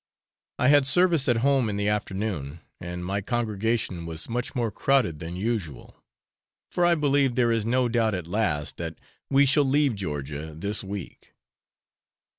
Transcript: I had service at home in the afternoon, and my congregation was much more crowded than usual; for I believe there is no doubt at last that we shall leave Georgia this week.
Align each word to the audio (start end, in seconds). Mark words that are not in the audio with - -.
I 0.57 0.69
had 0.69 0.87
service 0.87 1.29
at 1.29 1.35
home 1.45 1.69
in 1.69 1.77
the 1.77 1.87
afternoon, 1.87 2.61
and 2.79 3.05
my 3.05 3.21
congregation 3.21 4.07
was 4.07 4.27
much 4.27 4.55
more 4.55 4.71
crowded 4.71 5.19
than 5.19 5.35
usual; 5.35 5.95
for 6.71 6.83
I 6.83 6.95
believe 6.95 7.35
there 7.35 7.51
is 7.51 7.67
no 7.67 7.87
doubt 7.87 8.15
at 8.15 8.25
last 8.25 8.77
that 8.77 8.95
we 9.29 9.45
shall 9.45 9.63
leave 9.63 9.93
Georgia 9.93 10.55
this 10.55 10.83
week. 10.83 11.33